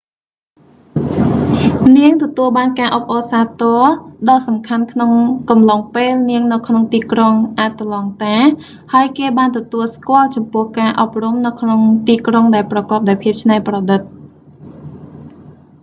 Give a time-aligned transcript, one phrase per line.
[1.97, 3.79] នាងទទួលបានការអបអរសាទរ
[4.29, 5.11] ដ៏សំខាន់ក្នុង
[5.49, 8.37] កំឡុងពេលនាងនៅក្នុងទីក្រុង អាត្លង់តា
[8.93, 13.99] ហើយគេបានទទួលស្គាល់ចំពោះការអប់រំនៅក្នុងទីក្រុងដែលប្រកបដោយភាពច្នៃប្រឌិត